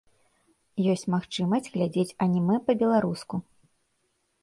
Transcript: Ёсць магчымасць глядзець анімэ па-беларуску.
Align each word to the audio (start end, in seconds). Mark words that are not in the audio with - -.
Ёсць 0.93 1.05
магчымасць 1.15 1.71
глядзець 1.77 2.17
анімэ 2.29 2.55
па-беларуску. 2.71 3.35